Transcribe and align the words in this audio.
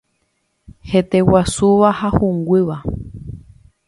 Heteguasúva 0.91 1.89
ha 1.99 2.09
hũngýva. 2.17 2.77